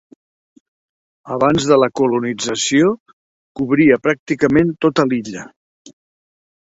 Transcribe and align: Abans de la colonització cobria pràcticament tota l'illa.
Abans 1.33 1.67
de 1.71 1.75
la 1.81 1.89
colonització 1.99 2.87
cobria 3.61 3.99
pràcticament 4.07 4.73
tota 4.87 5.07
l'illa. 5.11 5.45